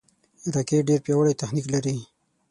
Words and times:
راکټ 0.53 0.81
ډېر 0.87 0.99
پیاوړی 1.05 1.39
تخنیک 1.41 1.65
لري 1.73 1.97